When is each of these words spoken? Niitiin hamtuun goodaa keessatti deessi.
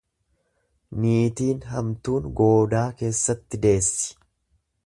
Niitiin 1.03 1.61
hamtuun 1.73 2.31
goodaa 2.41 2.83
keessatti 3.03 3.61
deessi. 3.67 4.19